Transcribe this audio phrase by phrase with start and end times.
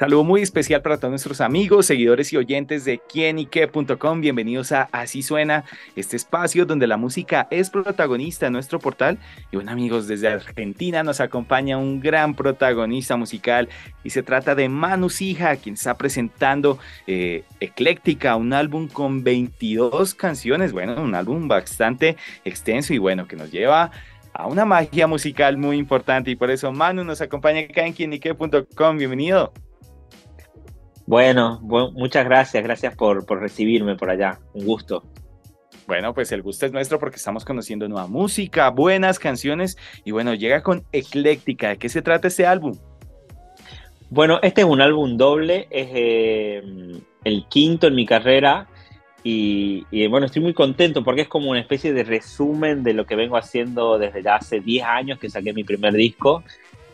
[0.00, 4.22] Saludo muy especial para todos nuestros amigos, seguidores y oyentes de quienique.com.
[4.22, 5.64] Bienvenidos a Así Suena,
[5.94, 9.18] este espacio donde la música es protagonista en nuestro portal.
[9.52, 13.68] Y bueno, amigos, desde Argentina nos acompaña un gran protagonista musical
[14.02, 20.14] y se trata de Manu Sija, quien está presentando eh, Ecléctica, un álbum con 22
[20.14, 20.72] canciones.
[20.72, 23.90] Bueno, un álbum bastante extenso y bueno, que nos lleva
[24.32, 28.96] a una magia musical muy importante y por eso Manu nos acompaña acá en quienique.com.
[28.96, 29.52] Bienvenido.
[31.10, 35.02] Bueno, muchas gracias, gracias por, recibirme por allá, un gusto.
[35.88, 40.34] Bueno, pues el gusto es nuestro porque estamos conociendo nueva música, buenas canciones y bueno,
[40.34, 41.70] llega con Ecléctica.
[41.70, 42.78] ¿De qué se trata este álbum?
[44.08, 46.62] Bueno, este es un álbum doble, es eh,
[47.24, 48.68] el quinto en mi carrera
[49.24, 53.04] y, y, bueno, estoy muy contento porque es como una especie de resumen de lo
[53.04, 56.44] que vengo haciendo desde ya hace 10 años que saqué mi primer disco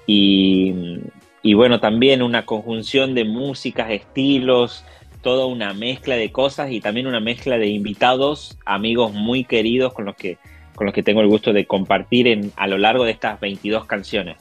[0.07, 1.03] y,
[1.43, 4.85] y bueno, también una conjunción de músicas, estilos,
[5.23, 10.05] toda una mezcla de cosas y también una mezcla de invitados, amigos muy queridos con
[10.05, 10.39] los que,
[10.75, 13.87] con los que tengo el gusto de compartir en, a lo largo de estas 22
[13.87, 14.37] canciones.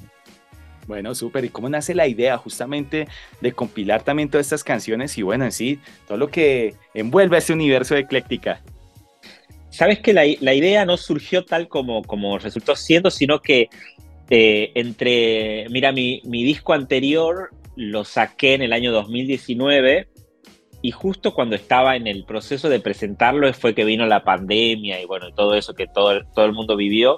[0.87, 1.45] Bueno, súper.
[1.45, 3.07] ¿Y cómo nace la idea justamente
[3.41, 7.39] de compilar también todas estas canciones y bueno, en sí, todo lo que envuelve a
[7.39, 8.61] ese universo de ecléctica?
[9.71, 13.69] Sabes que la, la, idea no surgió tal como, como resultó siendo, sino que
[14.29, 20.07] eh, entre, mira, mi, disco anterior lo saqué en el año 2019
[20.81, 25.05] y justo cuando estaba en el proceso de presentarlo fue que vino la pandemia y
[25.05, 27.17] bueno, todo eso que todo, todo el mundo vivió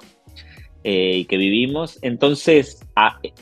[0.84, 1.98] eh, y que vivimos.
[2.02, 2.80] Entonces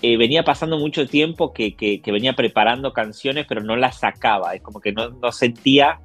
[0.03, 4.63] eh, venía pasando mucho tiempo que, que, venía preparando canciones pero no las sacaba, es
[4.63, 6.01] como que no, no sentía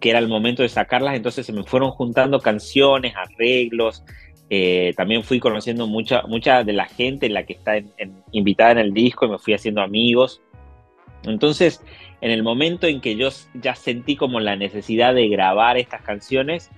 [0.00, 4.04] que era el momento de sacarlas, entonces se me fueron juntando canciones, arreglos,
[4.50, 7.74] eh, también fui conociendo mucha, mucha de la gente la que está
[8.32, 10.42] invitada en el disco y me fui haciendo amigos.
[11.24, 11.82] Entonces,
[12.20, 16.70] en el momento en que yo ya sentí como la necesidad de grabar estas canciones,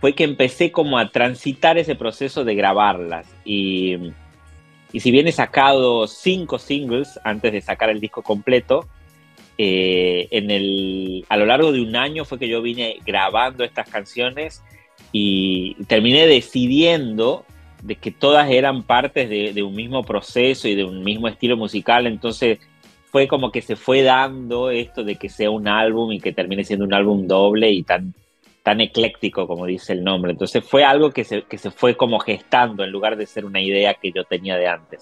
[0.00, 3.26] fue que empecé como a transitar ese proceso de grabarlas.
[3.44, 3.96] Y,
[4.92, 8.86] y si bien he sacado cinco singles antes de sacar el disco completo,
[9.56, 13.88] eh, en el, a lo largo de un año fue que yo vine grabando estas
[13.88, 14.64] canciones
[15.16, 17.44] y terminé decidiendo
[17.84, 22.08] de que todas eran partes de, un mismo proceso y de un mismo estilo musical,
[22.08, 22.58] entonces
[23.12, 26.64] fue como que se fue dando esto de que sea un álbum y que termine
[26.64, 28.12] siendo un álbum doble y tan,
[28.64, 30.32] tan ecléctico como dice el nombre.
[30.32, 33.62] Entonces fue algo que se, que se fue como gestando en lugar de ser una
[33.62, 34.98] idea que yo tenía de antes.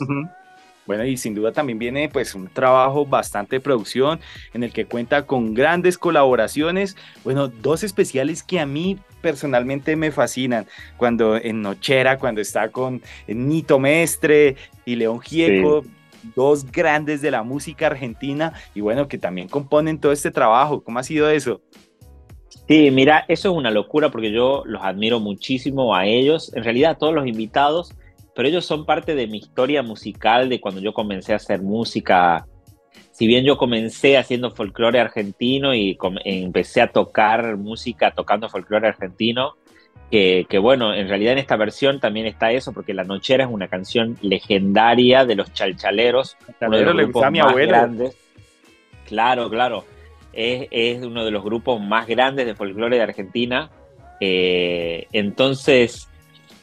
[0.87, 4.20] Bueno, y sin duda también viene pues un trabajo bastante de producción
[4.53, 6.97] en el que cuenta con grandes colaboraciones.
[7.25, 10.66] Bueno, dos especiales que a mí personalmente me fascinan.
[10.97, 15.84] Cuando en Nochera, cuando está con Nito Mestre y León Gieco.
[16.37, 20.84] Dos grandes de la música argentina y bueno, que también componen todo este trabajo.
[20.84, 21.60] ¿Cómo ha sido eso?
[22.69, 26.92] Sí, mira, eso es una locura porque yo los admiro muchísimo a ellos, en realidad
[26.92, 27.92] a todos los invitados,
[28.34, 32.47] pero ellos son parte de mi historia musical de cuando yo comencé a hacer música.
[33.10, 39.54] Si bien yo comencé haciendo folclore argentino y empecé a tocar música tocando folclore argentino,
[40.10, 43.69] que, bueno, en realidad en esta versión también está eso, porque La Nochera es una
[43.69, 48.16] canción legendaria de los chalchaleros, uno de los grupos más grandes.
[49.06, 49.84] Claro, claro.
[50.34, 53.71] Es, es, uno de los grupos más grandes de folclore de Argentina.
[54.21, 56.10] Eh, entonces,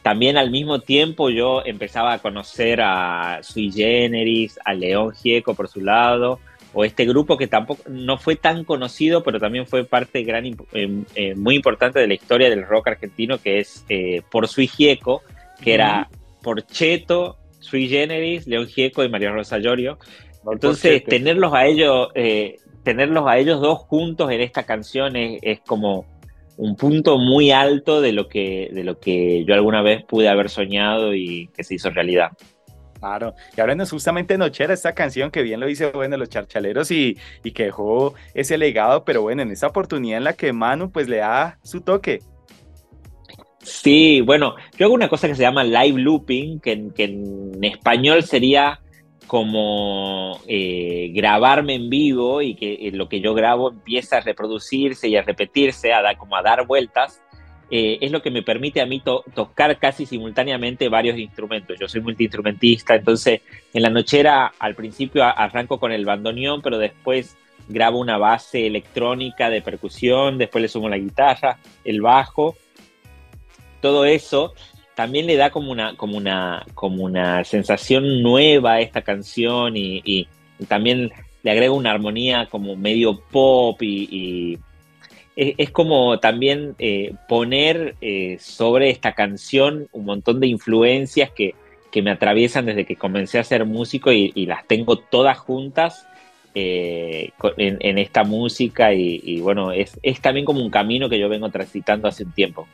[0.02, 5.68] también al mismo tiempo yo empezaba a conocer a Sui Generis, a León Gieco por
[5.68, 6.40] su lado,
[6.74, 10.56] o este grupo que tampoco no fue tan conocido, pero también fue parte gran, eh,
[11.16, 15.22] eh, muy importante de la historia del rock argentino, que es eh, Por Sui Gieco,
[15.62, 16.10] que era
[16.42, 19.98] por Cheto, Sui Generis, León Gieco y María Rosa Llorio.
[20.50, 22.10] Entonces, tenerlos a ellos,
[22.84, 26.06] tenerlos a ellos dos juntos en esta canción es como
[26.60, 30.50] un punto muy alto de lo que, de lo que yo alguna vez pude haber
[30.50, 32.32] soñado y que se hizo realidad.
[33.00, 36.92] Claro, y ahora es justamente Nochera, esta canción que bien lo dice, bueno, los charchaleros
[36.92, 40.92] y, y que dejó ese legado, pero bueno, en esa oportunidad en la que Manu
[40.92, 42.20] pues le da su toque.
[43.60, 48.24] Sí, bueno, yo hago una cosa que se llama live looping, que, que en español
[48.24, 48.82] sería
[49.30, 55.08] como eh, grabarme en vivo y que eh, lo que yo grabo empieza a reproducirse
[55.08, 57.22] y a repetirse, a dar, como a dar vueltas.
[57.70, 59.04] eh, es lo que me permite a mí
[59.36, 61.78] tocar casi simultáneamente varios instrumentos.
[61.80, 63.42] Yo soy multiinstrumentista, entonces
[63.72, 67.38] en la nochera al principio arranco con el bandoneón, pero después
[67.68, 72.58] grabo una base electrónica de percusión, después le sumo la guitarra, el bajo.
[73.80, 74.56] Todo eso
[75.00, 80.28] también le da como una, como una, como una sensación nueva a esta canción y,
[80.68, 81.10] también
[81.42, 84.60] le agrego una armonía como medio pop y
[85.38, 91.56] es, como también eh, poner eh, sobre esta canción un montón de influencias que,
[92.04, 96.06] me atraviesan desde que comencé a ser músico y, las tengo todas juntas
[96.56, 102.10] eh, en, esta música y, bueno, es, también como un camino que yo vengo transitando
[102.10, 102.68] hace un tiempo.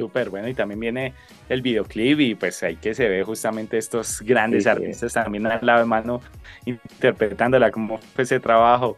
[0.00, 1.12] Súper bueno, y también viene
[1.50, 5.84] el videoclip y pues ahí que se ve justamente estos grandes artistas también a la
[5.84, 6.22] mano
[6.64, 8.96] interpretándola, como fue ese trabajo.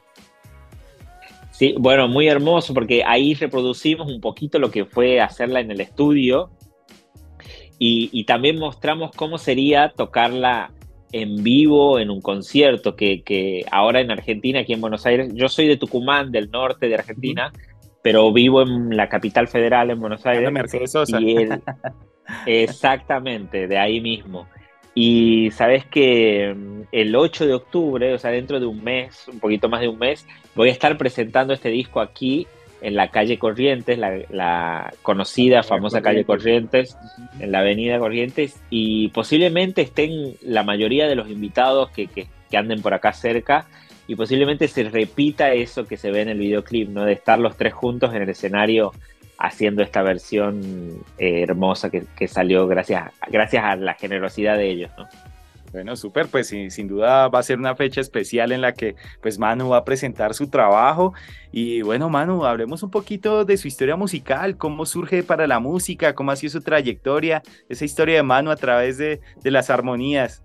[1.51, 5.81] Sí, bueno, muy hermoso porque ahí reproducimos un poquito lo que fue hacerla en el
[5.81, 6.51] estudio
[7.81, 10.71] y, también mostramos cómo sería tocarla
[11.11, 15.67] en vivo en un concierto que, ahora en Argentina, aquí en Buenos Aires, yo soy
[15.67, 17.53] de Tucumán, del norte de Argentina,
[18.03, 20.51] pero vivo en la capital federal, en Buenos Aires.
[20.51, 21.19] Mercedes Sosa.
[22.47, 24.49] exactamente, de ahí mismo.
[24.95, 26.55] Y sabes que
[26.93, 29.99] el 8 de octubre, o sea, dentro de un mes, un poquito más de un
[29.99, 32.47] mes, voy a estar presentando este disco aquí
[32.83, 36.97] en la calle Corrientes, la, conocida, famosa calle Corrientes,
[37.39, 42.57] en la avenida Corrientes, y posiblemente estén la mayoría de los invitados que, que, que,
[42.57, 43.67] anden por acá cerca,
[44.07, 47.05] y posiblemente se repita eso que se ve en el videoclip, ¿no?
[47.05, 48.93] De estar los tres juntos en el escenario
[49.39, 55.09] haciendo esta versión eh, hermosa que, salió gracias, gracias a la generosidad de ellos, ¿no?
[55.73, 58.95] Bueno, súper, pues sin, sin, duda va a ser una fecha especial en la que
[59.23, 61.15] pues Manu va a presentar su trabajo
[61.51, 66.15] y bueno Manu, hablemos un poquito de su historia musical, cómo surge para la música,
[66.15, 70.43] cómo ha sido su trayectoria, esa historia de Manu a través de, de las armonías.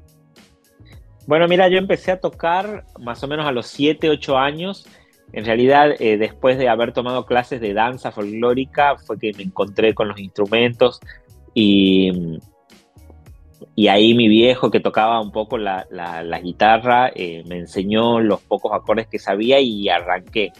[1.27, 4.88] Bueno, mira, yo empecé a tocar más o menos a los 7, 8 años
[5.33, 9.94] en realidad, eh, después de haber tomado clases de danza folclórica, fue que me encontré
[9.94, 11.01] con los instrumentos
[11.53, 12.39] y,
[13.75, 15.85] y ahí mi viejo que tocaba un poco la,
[16.41, 20.51] guitarra eh, me enseñó los pocos acordes que sabía y arranqué.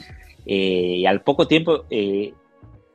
[0.46, 1.86] Eh, y al poco tiempo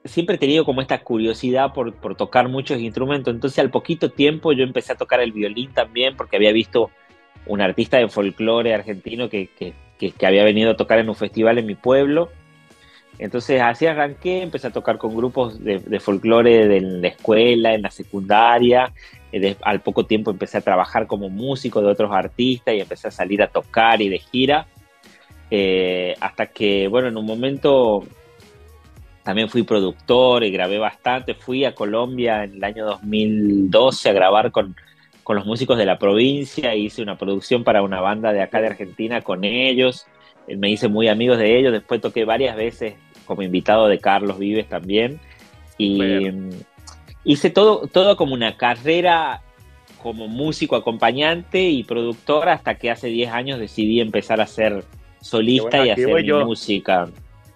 [0.04, 4.52] siempre he tenido como esta curiosidad por, por, tocar muchos instrumentos, entonces al poquito tiempo
[4.52, 6.90] yo empecé a tocar el violín también porque había visto
[7.46, 9.74] un artista de folclore argentino que, que
[10.10, 12.30] que, había venido a tocar en un festival en mi pueblo.
[13.18, 17.82] Entonces así arranqué, empecé a tocar con grupos de, de folclore de la escuela, en
[17.82, 18.92] la secundaria.
[19.62, 23.42] Al poco tiempo empecé a trabajar como músico de otros artistas y empecé a salir
[23.42, 24.66] a tocar y de gira.
[25.50, 28.04] Eh, hasta que, bueno, en un momento
[29.22, 31.34] también fui productor y grabé bastante.
[31.34, 34.74] Fui a Colombia en el año 2012 a grabar con,
[35.22, 38.68] con los músicos de la provincia, hice una producción para una banda de acá de
[38.68, 40.06] Argentina con ellos,
[40.48, 44.38] eh, me hice muy amigos de ellos, después toqué varias veces como invitado de Carlos
[44.38, 45.20] Vives también,
[45.78, 46.50] y mm,
[47.24, 49.42] hice todo, todo como una carrera
[50.02, 54.84] como músico acompañante y productor hasta que hace 10 años decidí empezar a ser
[55.20, 57.08] solista y hacer música.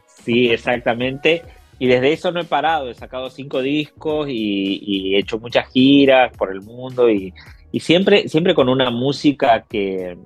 [0.07, 1.43] Sí, exactamente.
[1.79, 5.69] Y desde eso no he parado, he sacado cinco discos y, y, he hecho muchas
[5.71, 7.35] giras por el mundo y,
[7.71, 10.17] y siempre, siempre con una música que,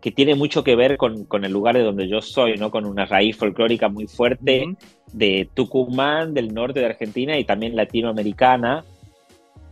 [0.00, 2.70] que tiene mucho que ver con, con, el lugar de donde yo soy, ¿no?
[2.70, 4.76] Con una raíz folclórica muy fuerte
[5.12, 8.84] de Tucumán, del norte de Argentina y también latinoamericana,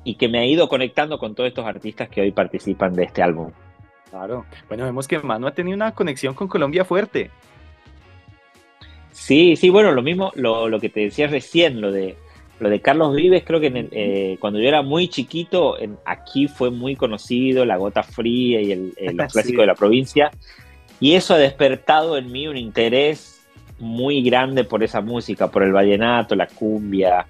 [0.04, 3.22] y que me ha ido conectando con todos estos artistas que hoy participan de este
[3.22, 3.52] álbum.
[4.10, 4.46] Claro.
[4.68, 7.30] Bueno, vemos que Manu ha tenido una conexión con Colombia fuerte.
[9.12, 12.16] Sí, sí, bueno, lo mismo, lo, lo que te decía recién, lo de
[12.60, 16.70] lo de Carlos Vives, creo que eh, cuando yo era muy chiquito, en, aquí fue
[16.70, 20.30] muy conocido, La Gota Fría y el, los clásicos de la provincia.
[21.00, 23.40] Y eso ha despertado en mí un interés
[23.78, 27.26] muy grande por esa música, por el vallenato, la cumbia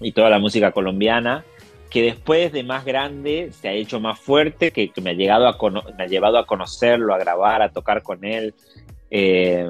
[0.00, 1.44] y toda la música colombiana,
[1.90, 5.58] que después de más grande se ha hecho más fuerte, que, me, ha llegado a
[5.98, 8.54] me ha llevado a conocerlo, a grabar, a tocar con él.
[9.14, 9.68] Eh,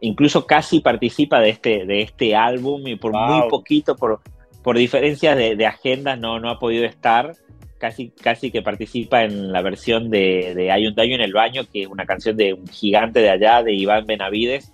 [0.00, 4.20] incluso casi participa de este, de este álbum y por muy poquito, por,
[4.62, 7.34] por diferencias de, de agendas, no, no ha podido estar.
[7.76, 11.62] Casi, casi que participa en la versión de, de Hay un daño en el baño,
[11.70, 14.72] que es una canción de un gigante de allá, de Iván Benavides,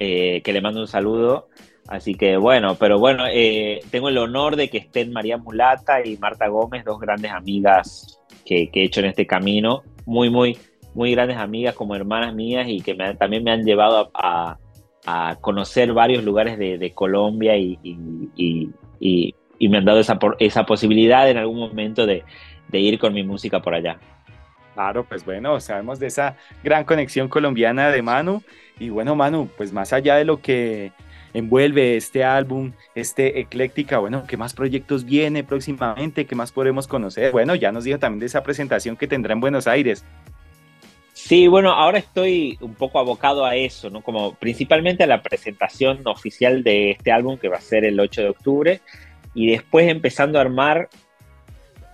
[0.00, 1.48] eh, que le mando un saludo.
[1.88, 6.16] Así que bueno, pero bueno, eh, tengo el honor de que estén María Mulata y
[6.18, 9.82] Marta Gómez, dos grandes amigas que, que he hecho en este camino.
[10.04, 10.58] Muy, muy,
[11.00, 14.58] muy grandes amigas como hermanas mías y que también me han llevado a,
[15.40, 17.78] conocer varios lugares de, Colombia y,
[19.60, 22.22] me han dado esa, esa posibilidad en algún momento de,
[22.72, 23.98] ir con mi música por allá.
[24.74, 28.42] Claro, pues bueno, sabemos de esa gran conexión colombiana de Manu.
[28.78, 30.92] Y bueno, Manu, pues más allá de lo que
[31.32, 36.26] envuelve este álbum, este Ecléctica, bueno, ¿qué más proyectos viene próximamente?
[36.26, 37.32] ¿Qué más podremos conocer?
[37.32, 40.04] Bueno, ya nos dijo también de esa presentación que tendrá en Buenos Aires.
[41.22, 44.02] Sí, bueno, ahora estoy un poco abocado a eso, ¿no?
[44.02, 48.22] Como principalmente a la presentación oficial de este álbum que va a ser el 8
[48.22, 48.80] de octubre
[49.34, 50.88] y después empezando a armar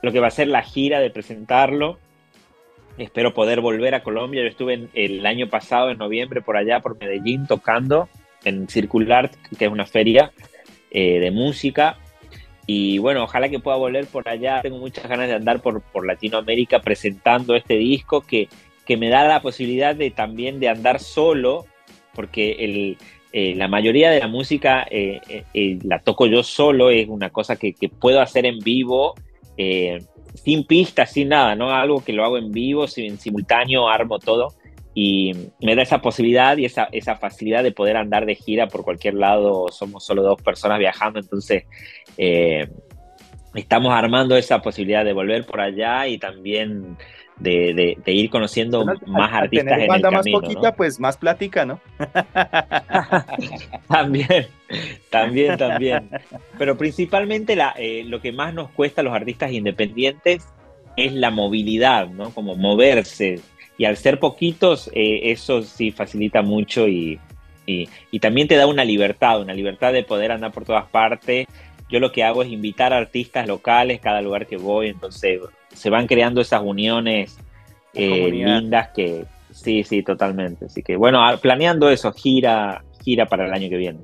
[0.00, 1.98] lo que va a ser la gira de presentarlo.
[2.96, 4.42] Espero poder volver a Colombia.
[4.42, 8.08] Yo estuve el año pasado, en noviembre, por allá, por Medellín, tocando
[8.44, 10.32] en Circular, que es una feria
[10.90, 11.98] eh, de música.
[12.66, 14.62] Y bueno, ojalá que pueda volver por allá.
[14.62, 18.48] Tengo muchas ganas de andar por, por Latinoamérica presentando este disco que,
[18.86, 21.66] que me da la posibilidad de también de andar solo,
[22.14, 22.96] porque
[23.32, 25.20] eh, la mayoría de la música eh,
[25.82, 29.14] la toco yo solo, es una cosa que, puedo hacer en vivo,
[30.34, 31.70] sin pistas, sin nada, ¿no?
[31.70, 34.54] Algo que lo hago en vivo, en simultáneo, armo todo
[34.98, 38.82] y me da esa posibilidad y esa, esa facilidad de poder andar de gira por
[38.82, 39.66] cualquier lado.
[39.70, 41.64] Somos solo dos personas viajando, entonces
[42.16, 42.66] eh,
[43.54, 46.96] estamos armando esa posibilidad de volver por allá y también
[47.38, 50.10] de, ir conociendo más artistas en el camino.
[50.12, 51.80] más poquita, pues más plática, ¿no?
[53.88, 54.46] también,
[55.10, 56.10] también, también.
[56.58, 60.46] Pero principalmente la, eh, lo que más nos cuesta a los artistas independientes
[60.96, 62.30] es la movilidad, ¿no?
[62.30, 63.40] Como moverse,
[63.78, 67.20] y al ser poquitos, eh, eso sí facilita mucho y,
[67.66, 71.46] y, también te da una libertad, una libertad de poder andar por todas partes.
[71.88, 75.40] Yo lo que hago es invitar a artistas locales cada lugar que voy, entonces
[75.76, 77.38] se van creando esas uniones
[77.94, 80.66] eh, lindas que sí, sí, totalmente.
[80.66, 84.00] Así que bueno, planeando eso, gira, gira para el año que viene.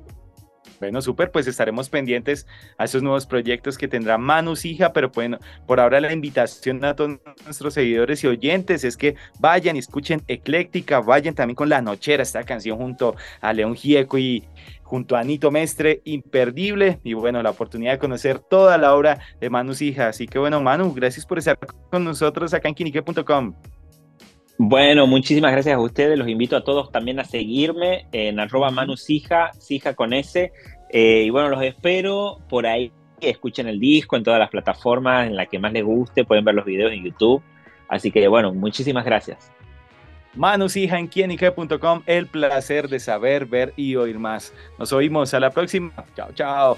[0.83, 2.45] Bueno, súper, pues estaremos pendientes
[2.77, 6.93] a esos nuevos proyectos que tendrá Manus Hija, pero bueno, por ahora la invitación a
[6.93, 11.81] todos nuestros seguidores y oyentes es que vayan y escuchen Ecléctica, vayan también con La
[11.81, 14.43] Nochera, esta canción junto a León Gieco y
[14.81, 19.49] junto a Anito Mestre, imperdible, y bueno, la oportunidad de conocer toda la obra de
[19.49, 20.09] Manus Hija.
[20.09, 21.57] Así que bueno, Manu, gracias por estar
[21.89, 23.53] con nosotros acá en quinique.com.
[24.59, 26.17] Bueno, muchísimas gracias a ustedes.
[26.17, 30.51] Los invito a todos también a seguirme en arroba manusija, sija con S.
[30.93, 32.91] Eh, y bueno, los espero por ahí.
[33.19, 36.23] Escuchen el disco en todas las plataformas en la que más les guste.
[36.23, 37.41] Pueden ver los videos en YouTube.
[37.89, 39.51] Así que bueno, muchísimas gracias.
[40.35, 41.09] Manus hija en.
[42.05, 44.53] El placer de saber, ver y oír más.
[44.77, 45.91] Nos oímos a la próxima.
[46.15, 46.77] Chao, chao.